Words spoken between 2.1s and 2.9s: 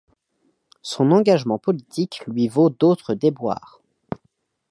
lui vaut